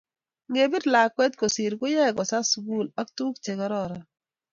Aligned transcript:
ngepir 0.51 0.83
lakuet 0.93 1.33
kosir 1.41 1.73
koyaei 1.79 2.15
kosas 2.17 2.45
sukul 2.53 2.87
ak 3.01 3.07
tukuk 3.15 3.37
chekararan 3.45 4.03